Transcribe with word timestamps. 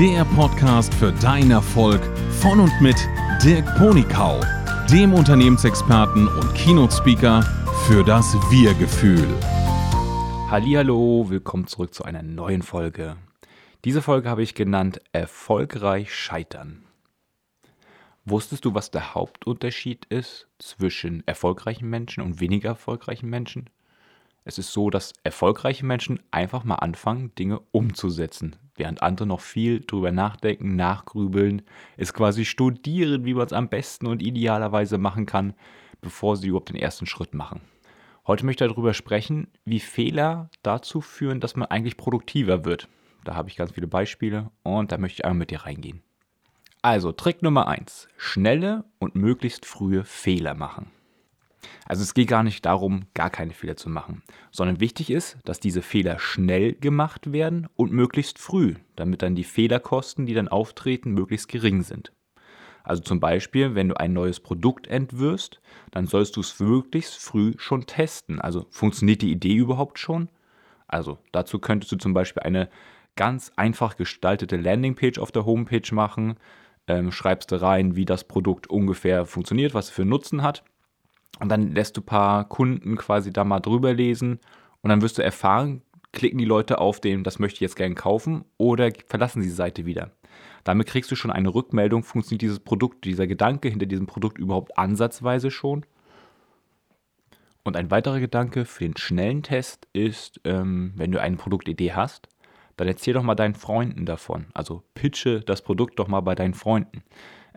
der 0.00 0.24
Podcast 0.24 0.94
für 0.94 1.12
deinen 1.12 1.50
Erfolg 1.50 2.00
von 2.40 2.58
und 2.58 2.72
mit 2.80 2.96
Dirk 3.44 3.66
Ponikau, 3.76 4.40
dem 4.90 5.12
Unternehmensexperten 5.12 6.26
und 6.26 6.54
Keynote-Speaker 6.54 7.42
für 7.86 8.02
das 8.02 8.32
Wir-Gefühl. 8.50 9.28
Hallo, 10.50 11.26
willkommen 11.28 11.66
zurück 11.66 11.92
zu 11.92 12.04
einer 12.04 12.22
neuen 12.22 12.62
Folge. 12.62 13.18
Diese 13.84 14.00
Folge 14.00 14.30
habe 14.30 14.42
ich 14.42 14.54
genannt 14.54 15.02
Erfolgreich 15.12 16.14
scheitern. 16.14 16.82
Wusstest 18.24 18.64
du, 18.64 18.72
was 18.72 18.90
der 18.90 19.14
Hauptunterschied 19.14 20.06
ist 20.06 20.48
zwischen 20.58 21.22
erfolgreichen 21.26 21.90
Menschen 21.90 22.22
und 22.22 22.40
weniger 22.40 22.70
erfolgreichen 22.70 23.28
Menschen? 23.28 23.68
Es 24.46 24.56
ist 24.56 24.72
so, 24.72 24.88
dass 24.88 25.12
erfolgreiche 25.24 25.84
Menschen 25.84 26.20
einfach 26.30 26.64
mal 26.64 26.76
anfangen, 26.76 27.34
Dinge 27.34 27.60
umzusetzen, 27.70 28.56
während 28.80 29.02
andere 29.02 29.28
noch 29.28 29.40
viel 29.40 29.80
drüber 29.80 30.10
nachdenken, 30.10 30.74
nachgrübeln, 30.74 31.62
es 31.96 32.12
quasi 32.12 32.44
studieren, 32.44 33.24
wie 33.24 33.34
man 33.34 33.46
es 33.46 33.52
am 33.52 33.68
besten 33.68 34.08
und 34.08 34.22
idealerweise 34.22 34.98
machen 34.98 35.26
kann, 35.26 35.54
bevor 36.00 36.36
sie 36.36 36.48
überhaupt 36.48 36.70
den 36.70 36.76
ersten 36.76 37.06
Schritt 37.06 37.34
machen. 37.34 37.60
Heute 38.26 38.44
möchte 38.44 38.64
ich 38.64 38.70
darüber 38.70 38.94
sprechen, 38.94 39.48
wie 39.64 39.80
Fehler 39.80 40.50
dazu 40.62 41.00
führen, 41.00 41.40
dass 41.40 41.56
man 41.56 41.68
eigentlich 41.68 41.96
produktiver 41.96 42.64
wird. 42.64 42.88
Da 43.24 43.34
habe 43.34 43.48
ich 43.48 43.56
ganz 43.56 43.72
viele 43.72 43.86
Beispiele 43.86 44.50
und 44.62 44.90
da 44.90 44.98
möchte 44.98 45.20
ich 45.20 45.24
einmal 45.24 45.38
mit 45.38 45.50
dir 45.50 45.60
reingehen. 45.60 46.02
Also, 46.82 47.12
Trick 47.12 47.42
Nummer 47.42 47.68
1. 47.68 48.08
Schnelle 48.16 48.84
und 48.98 49.14
möglichst 49.14 49.66
frühe 49.66 50.04
Fehler 50.04 50.54
machen. 50.54 50.90
Also 51.86 52.02
es 52.02 52.14
geht 52.14 52.28
gar 52.28 52.42
nicht 52.42 52.64
darum, 52.66 53.06
gar 53.14 53.30
keine 53.30 53.52
Fehler 53.52 53.76
zu 53.76 53.88
machen, 53.88 54.22
sondern 54.50 54.80
wichtig 54.80 55.10
ist, 55.10 55.38
dass 55.44 55.60
diese 55.60 55.82
Fehler 55.82 56.18
schnell 56.18 56.74
gemacht 56.74 57.32
werden 57.32 57.68
und 57.76 57.92
möglichst 57.92 58.38
früh, 58.38 58.74
damit 58.96 59.22
dann 59.22 59.34
die 59.34 59.44
Fehlerkosten, 59.44 60.26
die 60.26 60.34
dann 60.34 60.48
auftreten, 60.48 61.12
möglichst 61.12 61.48
gering 61.48 61.82
sind. 61.82 62.12
Also 62.82 63.02
zum 63.02 63.20
Beispiel, 63.20 63.74
wenn 63.74 63.88
du 63.88 64.00
ein 64.00 64.12
neues 64.12 64.40
Produkt 64.40 64.86
entwirfst, 64.86 65.60
dann 65.90 66.06
sollst 66.06 66.36
du 66.36 66.40
es 66.40 66.58
möglichst 66.60 67.18
früh 67.18 67.52
schon 67.58 67.86
testen. 67.86 68.40
Also 68.40 68.66
funktioniert 68.70 69.22
die 69.22 69.32
Idee 69.32 69.54
überhaupt 69.54 69.98
schon? 69.98 70.28
Also 70.88 71.18
dazu 71.32 71.58
könntest 71.58 71.92
du 71.92 71.96
zum 71.96 72.14
Beispiel 72.14 72.42
eine 72.42 72.68
ganz 73.16 73.52
einfach 73.56 73.96
gestaltete 73.96 74.56
Landingpage 74.56 75.18
auf 75.18 75.30
der 75.30 75.44
Homepage 75.44 75.94
machen, 75.94 76.36
ähm, 76.86 77.12
schreibst 77.12 77.52
rein, 77.52 77.96
wie 77.96 78.06
das 78.06 78.24
Produkt 78.24 78.68
ungefähr 78.68 79.26
funktioniert, 79.26 79.74
was 79.74 79.86
es 79.86 79.90
für 79.90 80.04
Nutzen 80.04 80.42
hat 80.42 80.64
und 81.40 81.48
dann 81.48 81.74
lässt 81.74 81.96
du 81.96 82.02
ein 82.02 82.06
paar 82.06 82.48
Kunden 82.48 82.96
quasi 82.96 83.32
da 83.32 83.44
mal 83.44 83.60
drüber 83.60 83.92
lesen 83.92 84.38
und 84.82 84.90
dann 84.90 85.02
wirst 85.02 85.18
du 85.18 85.22
erfahren, 85.22 85.82
klicken 86.12 86.38
die 86.38 86.44
Leute 86.44 86.78
auf 86.78 87.00
den, 87.00 87.24
das 87.24 87.38
möchte 87.38 87.56
ich 87.56 87.60
jetzt 87.60 87.76
gerne 87.76 87.94
kaufen 87.94 88.44
oder 88.56 88.90
verlassen 89.06 89.42
sie 89.42 89.48
die 89.48 89.54
Seite 89.54 89.86
wieder. 89.86 90.10
Damit 90.64 90.86
kriegst 90.86 91.10
du 91.10 91.16
schon 91.16 91.30
eine 91.30 91.54
Rückmeldung, 91.54 92.02
funktioniert 92.02 92.42
dieses 92.42 92.60
Produkt, 92.60 93.04
dieser 93.04 93.26
Gedanke 93.26 93.68
hinter 93.68 93.86
diesem 93.86 94.06
Produkt 94.06 94.38
überhaupt 94.38 94.76
ansatzweise 94.76 95.50
schon. 95.50 95.86
Und 97.62 97.76
ein 97.76 97.90
weiterer 97.90 98.20
Gedanke 98.20 98.64
für 98.64 98.84
den 98.84 98.96
schnellen 98.96 99.42
Test 99.42 99.86
ist, 99.92 100.40
ähm, 100.44 100.92
wenn 100.96 101.12
du 101.12 101.20
eine 101.20 101.36
Produktidee 101.36 101.92
hast, 101.92 102.28
dann 102.76 102.88
erzähl 102.88 103.14
doch 103.14 103.22
mal 103.22 103.34
deinen 103.34 103.54
Freunden 103.54 104.06
davon. 104.06 104.46
Also 104.54 104.82
pitche 104.94 105.40
das 105.40 105.62
Produkt 105.62 105.98
doch 105.98 106.08
mal 106.08 106.20
bei 106.20 106.34
deinen 106.34 106.54
Freunden 106.54 107.02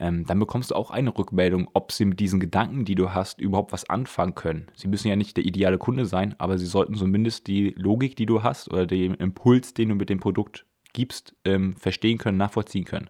ähm, 0.03 0.25
dann 0.25 0.37
bekommst 0.37 0.71
du 0.71 0.75
auch 0.75 0.91
eine 0.91 1.17
Rückmeldung, 1.17 1.69
ob 1.71 1.93
sie 1.93 2.03
mit 2.03 2.19
diesen 2.19 2.41
Gedanken, 2.41 2.83
die 2.83 2.95
du 2.95 3.13
hast, 3.13 3.39
überhaupt 3.39 3.71
was 3.71 3.89
anfangen 3.89 4.35
können. 4.35 4.67
Sie 4.75 4.89
müssen 4.89 5.07
ja 5.07 5.15
nicht 5.15 5.37
der 5.37 5.45
ideale 5.45 5.77
Kunde 5.77 6.05
sein, 6.05 6.35
aber 6.39 6.57
sie 6.57 6.65
sollten 6.65 6.95
zumindest 6.95 7.47
die 7.47 7.69
Logik, 7.77 8.17
die 8.17 8.25
du 8.25 8.43
hast 8.43 8.69
oder 8.69 8.85
den 8.85 9.13
Impuls, 9.13 9.73
den 9.73 9.87
du 9.87 9.95
mit 9.95 10.09
dem 10.09 10.19
Produkt 10.19 10.65
gibst, 10.91 11.37
ähm, 11.45 11.77
verstehen 11.77 12.17
können, 12.17 12.37
nachvollziehen 12.37 12.83
können. 12.83 13.09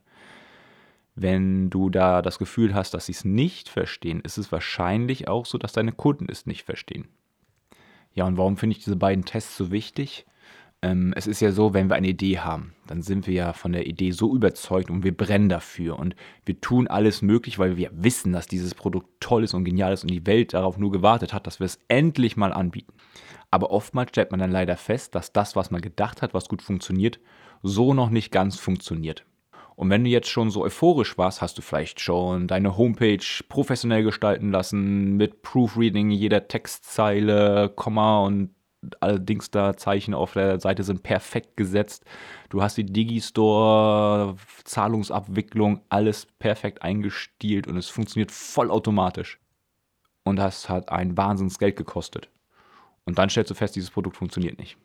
Wenn 1.15 1.71
du 1.71 1.89
da 1.89 2.21
das 2.21 2.37
Gefühl 2.37 2.75
hast, 2.75 2.93
dass 2.93 3.07
sie 3.07 3.13
es 3.13 3.25
nicht 3.25 3.69
verstehen, 3.69 4.21
ist 4.21 4.37
es 4.37 4.51
wahrscheinlich 4.51 5.27
auch 5.27 5.47
so, 5.47 5.57
dass 5.57 5.73
deine 5.73 5.93
Kunden 5.93 6.27
es 6.29 6.45
nicht 6.45 6.61
verstehen. 6.61 7.07
Ja, 8.13 8.27
und 8.27 8.37
warum 8.37 8.55
finde 8.55 8.77
ich 8.77 8.83
diese 8.83 8.97
beiden 8.97 9.25
Tests 9.25 9.57
so 9.57 9.71
wichtig? 9.71 10.27
Ähm, 10.83 11.13
es 11.15 11.27
ist 11.27 11.39
ja 11.39 11.53
so, 11.53 11.73
wenn 11.73 11.89
wir 11.89 11.95
eine 11.95 12.09
Idee 12.09 12.39
haben, 12.39 12.73
dann 12.87 13.01
sind 13.01 13.25
wir 13.25 13.33
ja 13.33 13.53
von 13.53 13.71
der 13.71 13.87
Idee 13.87 14.11
so 14.11 14.35
überzeugt 14.35 14.91
und 14.91 15.05
wir 15.05 15.15
brennen 15.15 15.47
dafür 15.47 15.97
und 15.97 16.13
wir 16.45 16.59
tun 16.59 16.87
alles 16.87 17.21
möglich, 17.21 17.57
weil 17.57 17.77
wir 17.77 17.89
wissen, 17.93 18.33
dass 18.33 18.47
dieses 18.47 18.75
Produkt 18.75 19.07
toll 19.21 19.45
ist 19.45 19.53
und 19.53 19.63
genial 19.63 19.93
ist 19.93 20.03
und 20.03 20.11
die 20.11 20.27
Welt 20.27 20.53
darauf 20.53 20.77
nur 20.77 20.91
gewartet 20.91 21.33
hat, 21.33 21.47
dass 21.47 21.61
wir 21.61 21.65
es 21.65 21.79
endlich 21.87 22.35
mal 22.35 22.51
anbieten. 22.51 22.91
Aber 23.49 23.71
oftmals 23.71 24.09
stellt 24.09 24.31
man 24.31 24.41
dann 24.41 24.51
leider 24.51 24.75
fest, 24.75 25.15
dass 25.15 25.31
das, 25.31 25.55
was 25.55 25.71
man 25.71 25.79
gedacht 25.79 26.21
hat, 26.21 26.33
was 26.33 26.49
gut 26.49 26.61
funktioniert, 26.61 27.21
so 27.61 27.93
noch 27.93 28.09
nicht 28.09 28.33
ganz 28.33 28.59
funktioniert. 28.59 29.25
Und 29.77 29.89
wenn 29.89 30.03
du 30.03 30.09
jetzt 30.09 30.27
schon 30.27 30.49
so 30.49 30.63
euphorisch 30.63 31.17
warst, 31.17 31.41
hast 31.41 31.57
du 31.57 31.61
vielleicht 31.61 32.01
schon 32.01 32.47
deine 32.47 32.77
Homepage 32.77 33.23
professionell 33.47 34.03
gestalten 34.03 34.51
lassen, 34.51 35.15
mit 35.15 35.43
Proofreading 35.43 36.11
jeder 36.11 36.49
Textzeile, 36.49 37.71
Komma 37.73 38.19
und 38.19 38.49
allerdings 38.99 39.51
da 39.51 39.75
Zeichen 39.75 40.13
auf 40.13 40.33
der 40.33 40.59
Seite 40.59 40.83
sind 40.83 41.03
perfekt 41.03 41.57
gesetzt. 41.57 42.05
Du 42.49 42.61
hast 42.61 42.77
die 42.77 42.85
Digistore, 42.85 44.35
Zahlungsabwicklung, 44.63 45.81
alles 45.89 46.27
perfekt 46.39 46.81
eingestielt 46.81 47.67
und 47.67 47.77
es 47.77 47.89
funktioniert 47.89 48.31
vollautomatisch. 48.31 49.39
Und 50.23 50.37
das 50.37 50.69
hat 50.69 50.89
ein 50.89 51.17
Wahnsinnsgeld 51.17 51.75
gekostet. 51.75 52.29
Und 53.05 53.17
dann 53.17 53.29
stellst 53.29 53.51
du 53.51 53.55
fest, 53.55 53.75
dieses 53.75 53.91
Produkt 53.91 54.17
funktioniert 54.17 54.57
nicht. 54.57 54.77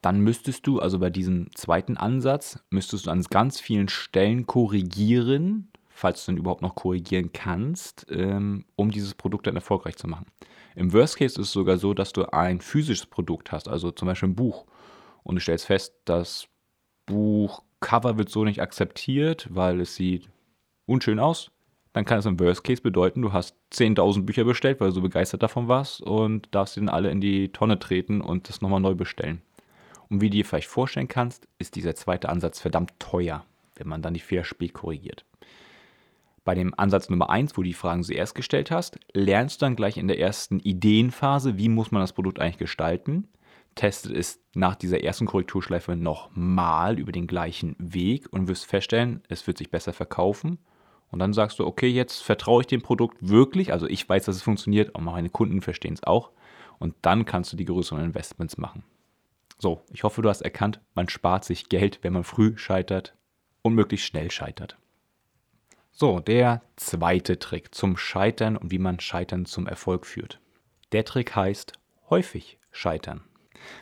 Dann 0.00 0.20
müsstest 0.20 0.66
du, 0.66 0.80
also 0.80 0.98
bei 0.98 1.10
diesem 1.10 1.54
zweiten 1.54 1.96
Ansatz, 1.96 2.58
müsstest 2.70 3.06
du 3.06 3.10
an 3.10 3.22
ganz 3.22 3.60
vielen 3.60 3.88
Stellen 3.88 4.46
korrigieren, 4.46 5.70
falls 5.94 6.24
du 6.24 6.32
dann 6.32 6.38
überhaupt 6.38 6.60
noch 6.60 6.74
korrigieren 6.74 7.32
kannst, 7.32 8.06
ähm, 8.10 8.64
um 8.74 8.90
dieses 8.90 9.14
Produkt 9.14 9.46
dann 9.46 9.54
erfolgreich 9.54 9.96
zu 9.96 10.08
machen. 10.08 10.26
Im 10.74 10.92
Worst 10.92 11.16
Case 11.16 11.40
ist 11.40 11.46
es 11.46 11.52
sogar 11.52 11.78
so, 11.78 11.94
dass 11.94 12.12
du 12.12 12.24
ein 12.32 12.60
physisches 12.60 13.06
Produkt 13.06 13.52
hast, 13.52 13.68
also 13.68 13.92
zum 13.92 14.06
Beispiel 14.06 14.30
ein 14.30 14.34
Buch. 14.34 14.66
Und 15.22 15.36
du 15.36 15.40
stellst 15.40 15.66
fest, 15.66 15.94
das 16.04 16.48
Buchcover 17.06 18.18
wird 18.18 18.28
so 18.28 18.44
nicht 18.44 18.60
akzeptiert, 18.60 19.46
weil 19.50 19.80
es 19.80 19.94
sieht 19.94 20.28
unschön 20.86 21.20
aus. 21.20 21.52
Dann 21.92 22.04
kann 22.04 22.18
es 22.18 22.26
im 22.26 22.40
Worst 22.40 22.64
Case 22.64 22.82
bedeuten, 22.82 23.22
du 23.22 23.32
hast 23.32 23.56
10.000 23.72 24.22
Bücher 24.22 24.42
bestellt, 24.42 24.80
weil 24.80 24.88
du 24.88 24.94
so 24.94 25.00
begeistert 25.00 25.44
davon 25.44 25.68
warst 25.68 26.00
und 26.00 26.48
darfst 26.50 26.74
sie 26.74 26.80
dann 26.80 26.88
alle 26.88 27.10
in 27.10 27.20
die 27.20 27.50
Tonne 27.52 27.78
treten 27.78 28.20
und 28.20 28.48
das 28.48 28.60
nochmal 28.60 28.80
neu 28.80 28.96
bestellen. 28.96 29.42
Und 30.10 30.20
wie 30.20 30.28
du 30.28 30.36
dir 30.36 30.44
vielleicht 30.44 30.68
vorstellen 30.68 31.06
kannst, 31.06 31.46
ist 31.58 31.76
dieser 31.76 31.94
zweite 31.94 32.30
Ansatz 32.30 32.60
verdammt 32.60 32.98
teuer, 32.98 33.46
wenn 33.76 33.86
man 33.86 34.02
dann 34.02 34.14
die 34.14 34.20
Fehler 34.20 34.42
spät 34.42 34.72
korrigiert. 34.72 35.24
Bei 36.44 36.54
dem 36.54 36.74
Ansatz 36.78 37.08
Nummer 37.08 37.30
1, 37.30 37.56
wo 37.56 37.62
du 37.62 37.68
die 37.68 37.74
Fragen 37.74 38.02
zuerst 38.02 38.34
gestellt 38.34 38.70
hast, 38.70 38.98
lernst 39.14 39.60
du 39.60 39.66
dann 39.66 39.76
gleich 39.76 39.96
in 39.96 40.08
der 40.08 40.20
ersten 40.20 40.60
Ideenphase, 40.60 41.56
wie 41.56 41.70
muss 41.70 41.90
man 41.90 42.02
das 42.02 42.12
Produkt 42.12 42.38
eigentlich 42.38 42.58
gestalten. 42.58 43.28
Testet 43.74 44.12
es 44.12 44.40
nach 44.54 44.76
dieser 44.76 45.02
ersten 45.02 45.26
Korrekturschleife 45.26 45.96
nochmal 45.96 46.98
über 46.98 47.12
den 47.12 47.26
gleichen 47.26 47.74
Weg 47.78 48.30
und 48.30 48.46
wirst 48.46 48.66
feststellen, 48.66 49.22
es 49.28 49.46
wird 49.46 49.56
sich 49.56 49.70
besser 49.70 49.94
verkaufen. 49.94 50.58
Und 51.10 51.18
dann 51.18 51.32
sagst 51.32 51.58
du, 51.58 51.66
okay, 51.66 51.88
jetzt 51.88 52.22
vertraue 52.22 52.60
ich 52.60 52.66
dem 52.66 52.82
Produkt 52.82 53.16
wirklich. 53.20 53.72
Also 53.72 53.86
ich 53.86 54.06
weiß, 54.06 54.26
dass 54.26 54.36
es 54.36 54.42
funktioniert, 54.42 54.94
und 54.94 55.04
meine 55.04 55.30
Kunden 55.30 55.62
verstehen 55.62 55.94
es 55.94 56.04
auch. 56.04 56.30
Und 56.78 56.94
dann 57.02 57.24
kannst 57.24 57.52
du 57.52 57.56
die 57.56 57.64
größeren 57.64 58.04
Investments 58.04 58.58
machen. 58.58 58.84
So, 59.58 59.82
ich 59.92 60.02
hoffe, 60.04 60.20
du 60.20 60.28
hast 60.28 60.42
erkannt, 60.42 60.80
man 60.94 61.08
spart 61.08 61.44
sich 61.44 61.68
Geld, 61.68 62.00
wenn 62.02 62.12
man 62.12 62.24
früh 62.24 62.58
scheitert 62.58 63.16
und 63.62 63.74
möglichst 63.74 64.06
schnell 64.06 64.30
scheitert. 64.30 64.76
So, 65.96 66.18
der 66.18 66.60
zweite 66.74 67.38
Trick 67.38 67.72
zum 67.72 67.96
Scheitern 67.96 68.56
und 68.56 68.72
wie 68.72 68.80
man 68.80 68.98
Scheitern 68.98 69.46
zum 69.46 69.68
Erfolg 69.68 70.06
führt. 70.06 70.40
Der 70.90 71.04
Trick 71.04 71.36
heißt 71.36 71.74
häufig 72.10 72.58
scheitern. 72.72 73.22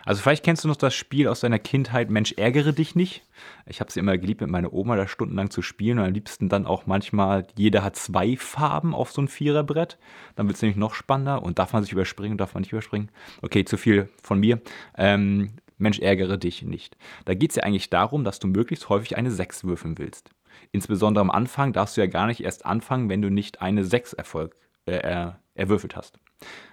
Also 0.05 0.21
vielleicht 0.21 0.45
kennst 0.45 0.63
du 0.63 0.69
noch 0.69 0.77
das 0.77 0.95
Spiel 0.95 1.27
aus 1.27 1.41
deiner 1.41 1.59
Kindheit, 1.59 2.11
Mensch, 2.11 2.35
ärgere 2.37 2.75
dich 2.75 2.95
nicht. 2.95 3.23
Ich 3.65 3.81
habe 3.81 3.89
es 3.89 3.97
immer 3.97 4.19
geliebt, 4.19 4.43
mit 4.43 4.51
meiner 4.51 4.75
Oma 4.75 4.95
da 4.95 5.09
stundenlang 5.09 5.49
zu 5.49 5.63
spielen 5.63 6.01
und 6.01 6.05
am 6.05 6.13
liebsten 6.13 6.51
dann 6.51 6.67
auch 6.67 6.85
manchmal, 6.85 7.47
jeder 7.57 7.83
hat 7.83 7.97
zwei 7.97 8.37
Farben 8.37 8.95
auf 8.95 9.11
so 9.11 9.23
ein 9.23 9.29
Viererbrett. 9.29 9.97
Dann 10.37 10.49
wird 10.49 10.57
es 10.57 10.63
nämlich 10.63 10.77
noch 10.77 10.93
spannender 10.93 11.43
und 11.43 11.59
darf 11.59 11.73
man 11.73 11.83
sich 11.83 11.93
überspringen, 11.93 12.37
darf 12.37 12.53
man 12.53 12.61
nicht 12.61 12.73
überspringen. 12.73 13.09
Okay, 13.41 13.65
zu 13.65 13.79
viel 13.79 14.11
von 14.23 14.39
mir. 14.39 14.61
Ähm, 14.99 15.55
Mensch, 15.79 15.99
ärgere 15.99 16.37
dich 16.37 16.63
nicht. 16.63 16.99
Da 17.25 17.33
geht 17.33 17.53
es 17.53 17.57
ja 17.57 17.63
eigentlich 17.63 17.89
darum, 17.89 18.23
dass 18.23 18.39
du 18.39 18.49
möglichst 18.49 18.91
häufig 18.91 19.17
eine 19.17 19.31
6 19.31 19.65
würfeln 19.65 19.97
willst. 19.97 20.31
Insbesondere 20.71 21.23
am 21.23 21.31
Anfang 21.31 21.73
darfst 21.73 21.97
du 21.97 22.01
ja 22.01 22.07
gar 22.07 22.27
nicht 22.27 22.43
erst 22.43 22.67
anfangen, 22.67 23.09
wenn 23.09 23.23
du 23.23 23.31
nicht 23.31 23.61
eine 23.61 23.85
6 23.85 24.13
Erfolg, 24.13 24.57
äh, 24.87 25.33
erwürfelt 25.55 25.97
hast. 25.97 26.19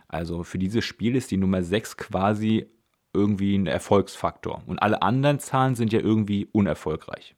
Also 0.07 0.43
für 0.43 0.57
dieses 0.57 0.83
Spiel 0.85 1.15
ist 1.15 1.31
die 1.31 1.37
Nummer 1.37 1.63
6 1.63 1.97
quasi 1.97 2.67
irgendwie 3.13 3.57
ein 3.57 3.67
Erfolgsfaktor. 3.67 4.63
Und 4.65 4.79
alle 4.79 5.01
anderen 5.01 5.39
Zahlen 5.39 5.75
sind 5.75 5.93
ja 5.93 5.99
irgendwie 5.99 6.47
unerfolgreich. 6.51 7.35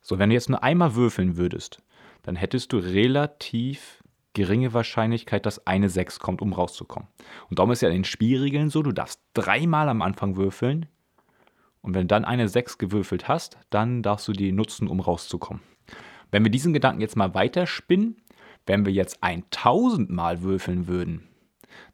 So, 0.00 0.18
wenn 0.18 0.30
du 0.30 0.34
jetzt 0.34 0.48
nur 0.48 0.62
einmal 0.62 0.94
würfeln 0.94 1.36
würdest, 1.36 1.82
dann 2.22 2.36
hättest 2.36 2.72
du 2.72 2.78
relativ 2.78 4.02
geringe 4.34 4.72
Wahrscheinlichkeit, 4.74 5.46
dass 5.46 5.66
eine 5.66 5.88
6 5.88 6.20
kommt, 6.20 6.42
um 6.42 6.52
rauszukommen. 6.52 7.08
Und 7.48 7.58
darum 7.58 7.72
ist 7.72 7.80
ja 7.80 7.88
in 7.88 7.94
den 7.94 8.04
Spielregeln 8.04 8.68
so, 8.68 8.82
du 8.82 8.92
darfst 8.92 9.20
dreimal 9.34 9.88
am 9.88 10.02
Anfang 10.02 10.36
würfeln 10.36 10.86
Und 11.86 11.94
wenn 11.94 12.02
du 12.02 12.06
dann 12.08 12.24
eine 12.24 12.48
6 12.48 12.78
gewürfelt 12.78 13.28
hast, 13.28 13.58
dann 13.70 14.02
darfst 14.02 14.26
du 14.26 14.32
die 14.32 14.50
nutzen, 14.50 14.88
um 14.88 14.98
rauszukommen. 14.98 15.62
Wenn 16.32 16.42
wir 16.42 16.50
diesen 16.50 16.72
Gedanken 16.72 17.00
jetzt 17.00 17.16
mal 17.16 17.32
weiterspinnen, 17.32 18.16
wenn 18.66 18.84
wir 18.84 18.92
jetzt 18.92 19.22
1000 19.22 20.10
Mal 20.10 20.42
würfeln 20.42 20.88
würden, 20.88 21.28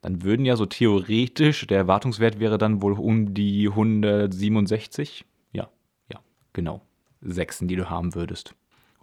dann 0.01 0.23
würden 0.23 0.47
ja 0.47 0.57
so 0.57 0.65
theoretisch, 0.65 1.67
der 1.67 1.77
Erwartungswert 1.77 2.41
wäre 2.41 2.57
dann 2.57 2.81
wohl 2.81 2.95
um 2.95 3.35
die 3.35 3.69
167. 3.69 5.27
Ja, 5.53 5.69
ja, 6.11 6.21
genau. 6.55 6.81
Sechsen, 7.21 7.69
die 7.69 7.77
du 7.77 7.91
haben 7.91 8.15
würdest. 8.15 8.55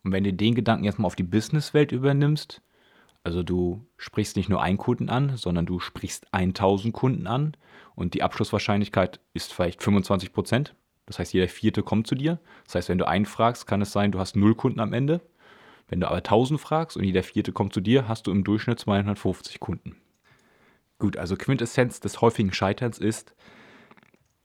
Und 0.04 0.12
wenn 0.12 0.24
du 0.24 0.34
den 0.34 0.56
Gedanken 0.56 0.86
jetzt 0.86 0.98
mal 0.98 1.06
auf 1.06 1.16
die 1.16 1.22
Businesswelt 1.22 1.92
übernimmst, 1.92 2.64
also 3.24 3.44
du 3.44 3.86
sprichst 3.98 4.36
nicht 4.38 4.50
nur 4.50 4.64
einen 4.64 4.80
Kunden 4.80 5.10
an, 5.10 5.38
sondern 5.38 5.68
du 5.68 5.80
sprichst 5.80 6.34
1000 6.34 6.96
Kunden 6.96 7.28
an 7.28 7.56
und 8.00 8.14
die 8.14 8.24
Abschlusswahrscheinlichkeit 8.24 9.20
ist 9.34 9.54
vielleicht 9.54 9.84
25 9.84 10.32
Prozent. 10.32 10.74
Das 11.06 11.20
heißt, 11.20 11.34
jeder 11.34 11.48
vierte 11.48 11.84
kommt 11.84 12.08
zu 12.08 12.16
dir. 12.16 12.40
Das 12.66 12.76
heißt, 12.76 12.90
wenn 12.90 12.98
du 12.98 13.08
einen 13.08 13.26
fragst, 13.26 13.68
kann 13.68 13.82
es 13.82 13.92
sein, 13.92 14.12
du 14.12 14.20
hast 14.20 14.36
null 14.36 14.56
Kunden 14.56 14.80
am 14.80 14.94
Ende. 14.94 15.22
Wenn 15.88 16.00
du 16.00 16.08
aber 16.08 16.18
1000 16.18 16.62
fragst 16.62 16.98
und 16.98 17.04
jeder 17.04 17.24
vierte 17.24 17.52
kommt 17.52 17.74
zu 17.74 17.82
dir, 17.82 18.08
hast 18.08 18.28
du 18.28 18.32
im 18.32 18.44
Durchschnitt 18.44 18.80
250 18.80 19.60
Kunden. 19.60 19.98
Gut, 20.98 21.18
also 21.18 21.36
Quintessenz 21.36 22.00
des 22.00 22.22
häufigen 22.22 22.54
Scheiterns 22.54 23.00
ist, 23.00 23.34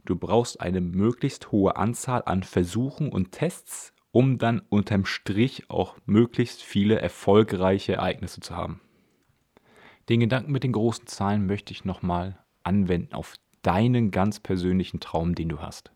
du 0.04 0.16
brauchst 0.16 0.60
eine 0.60 0.80
möglichst 0.80 1.52
hohe 1.52 1.76
Anzahl 1.76 2.22
an 2.24 2.42
Versuchen 2.42 3.10
und 3.10 3.32
Tests, 3.32 3.92
um 4.10 4.38
dann 4.38 4.62
unterm 4.68 5.04
Strich 5.04 5.68
auch 5.68 5.96
möglichst 6.06 6.62
viele 6.62 7.00
erfolgreiche 7.00 7.94
Ereignisse 7.94 8.40
zu 8.40 8.56
haben. 8.56 8.80
Den 10.08 10.20
Gedanken 10.20 10.50
mit 10.50 10.64
den 10.64 10.72
großen 10.72 11.06
Zahlen 11.06 11.46
möchte 11.46 11.72
ich 11.72 11.84
nochmal 11.84 12.38
anwenden 12.64 13.14
auf 13.14 13.36
deinen 13.64 14.10
ganz 14.10 14.38
persönlichen 14.38 15.00
Traum, 15.00 15.34
den 15.34 15.48
du 15.48 15.60
hast. 15.60 15.92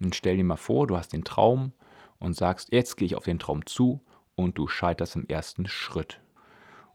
Und 0.00 0.14
stell 0.14 0.36
dir 0.36 0.44
mal 0.44 0.56
vor, 0.56 0.86
du 0.86 0.96
hast 0.96 1.12
den 1.12 1.24
Traum 1.24 1.72
und 2.18 2.34
sagst, 2.34 2.72
jetzt 2.72 2.96
gehe 2.96 3.06
ich 3.06 3.16
auf 3.16 3.24
den 3.24 3.38
Traum 3.38 3.66
zu 3.66 4.00
und 4.34 4.56
du 4.56 4.66
scheiterst 4.66 5.16
im 5.16 5.26
ersten 5.26 5.66
Schritt. 5.66 6.20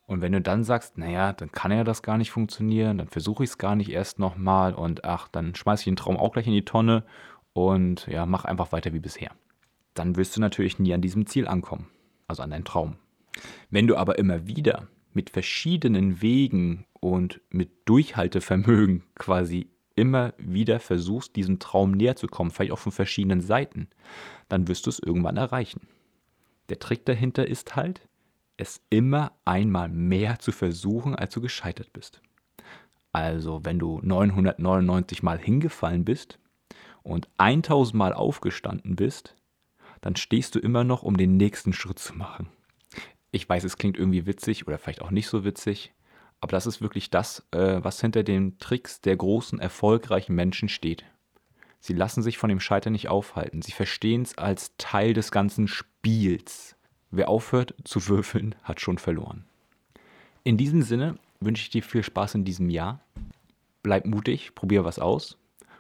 Und 0.05 0.21
wenn 0.21 0.31
du 0.31 0.41
dann 0.41 0.63
sagst, 0.63 0.97
naja, 0.97 1.33
dann 1.33 1.51
kann 1.51 1.71
ja 1.71 1.83
das 1.83 2.01
gar 2.01 2.17
nicht 2.17 2.31
funktionieren, 2.31 2.97
dann 2.97 3.09
versuche 3.09 3.43
ich 3.43 3.49
es 3.51 3.57
gar 3.57 3.75
nicht 3.75 3.89
erst 3.89 4.19
nochmal 4.19 4.73
und 4.73 5.03
ach, 5.03 5.27
dann 5.27 5.53
schmeiße 5.53 5.81
ich 5.81 5.85
den 5.85 5.97
Traum 5.97 6.17
auch 6.17 6.31
gleich 6.31 6.47
in 6.47 6.53
die 6.53 6.65
Tonne 6.65 7.03
und 7.51 8.07
ja, 8.07 8.25
mach 8.25 8.45
einfach 8.45 8.71
weiter 8.71 8.93
wie 8.93 8.99
bisher. 8.99 9.31
Dann 9.93 10.15
wirst 10.15 10.37
du 10.37 10.41
natürlich 10.41 10.79
nie 10.79 10.93
an 10.93 11.01
diesem 11.01 11.25
Ziel 11.25 11.47
ankommen, 11.47 11.89
also 12.27 12.41
an 12.41 12.51
deinem 12.51 12.63
Traum. 12.63 12.95
Wenn 13.69 13.87
du 13.87 13.97
aber 13.97 14.17
immer 14.17 14.47
wieder 14.47 14.87
mit 15.11 15.29
verschiedenen 15.29 16.21
Wegen 16.21 16.85
und 16.93 17.41
mit 17.49 17.71
Durchhaltevermögen 17.89 19.03
quasi 19.15 19.69
immer 19.97 20.33
wieder 20.37 20.79
versuchst, 20.79 21.35
diesem 21.35 21.59
Traum 21.59 21.91
näher 21.91 22.15
zu 22.15 22.27
kommen, 22.27 22.51
vielleicht 22.51 22.71
auch 22.71 22.79
von 22.79 22.91
verschiedenen 22.91 23.41
Seiten, 23.41 23.89
dann 24.47 24.67
wirst 24.67 24.85
du 24.85 24.89
es 24.89 24.99
irgendwann 24.99 25.37
erreichen. 25.37 25.87
Der 26.69 26.79
Trick 26.79 27.05
dahinter 27.05 27.47
ist 27.47 27.75
halt, 27.75 28.07
es 28.57 28.81
immer 28.89 29.33
einmal 29.45 29.89
mehr 29.89 30.39
zu 30.39 30.51
versuchen, 30.51 31.15
als 31.15 31.33
du 31.33 31.41
gescheitert 31.41 31.93
bist. 31.93 32.21
Also, 33.11 33.65
wenn 33.65 33.79
du 33.79 33.99
999 34.03 35.23
Mal 35.23 35.39
hingefallen 35.39 36.05
bist 36.05 36.39
und 37.03 37.29
1000 37.37 37.95
Mal 37.95 38.13
aufgestanden 38.13 38.95
bist, 38.95 39.35
dann 40.01 40.15
stehst 40.15 40.55
du 40.55 40.59
immer 40.59 40.83
noch, 40.83 41.03
um 41.03 41.17
den 41.17 41.37
nächsten 41.37 41.73
Schritt 41.73 41.99
zu 41.99 42.15
machen. 42.15 42.49
Ich 43.31 43.47
weiß, 43.47 43.63
es 43.63 43.77
klingt 43.77 43.97
irgendwie 43.97 44.25
witzig 44.25 44.67
oder 44.67 44.77
vielleicht 44.77 45.01
auch 45.01 45.11
nicht 45.11 45.27
so 45.27 45.43
witzig, 45.43 45.93
aber 46.39 46.51
das 46.51 46.67
ist 46.67 46.81
wirklich 46.81 47.09
das, 47.09 47.47
äh, 47.51 47.79
was 47.81 47.99
hinter 48.01 48.23
den 48.23 48.57
Tricks 48.59 49.01
der 49.01 49.15
großen, 49.15 49.59
erfolgreichen 49.59 50.35
Menschen 50.35 50.69
steht. 50.69 51.05
Sie 51.79 51.93
lassen 51.93 52.21
sich 52.21 52.37
von 52.37 52.49
dem 52.49 52.59
Scheitern 52.59 52.93
nicht 52.93 53.07
aufhalten. 53.07 53.61
Sie 53.61 53.71
verstehen 53.71 54.23
es 54.23 54.37
als 54.37 54.75
Teil 54.77 55.13
des 55.13 55.31
ganzen 55.31 55.67
Spiels. 55.67 56.75
Wer 57.11 57.29
aufhört 57.29 57.75
zu 57.83 58.07
würfeln, 58.07 58.55
hat 58.63 58.81
schon 58.81 58.97
verloren. 58.97 59.45
In 60.43 60.57
diesem 60.57 60.81
Sinne 60.81 61.17
wünsche 61.39 61.61
ich 61.61 61.69
dir 61.69 61.83
viel 61.83 62.03
Spaß 62.03 62.35
in 62.35 62.45
diesem 62.45 62.69
Jahr. 62.69 63.01
Bleib 63.83 64.05
mutig, 64.05 64.55
probier 64.55 64.83
was 64.83 64.99
aus. 64.99 65.37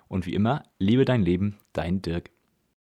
Und 0.07 0.25
wie 0.25 0.33
immer, 0.33 0.63
liebe 0.79 1.03
dein 1.03 1.21
Leben, 1.21 1.57
dein 1.73 2.01
Dirk. 2.01 2.29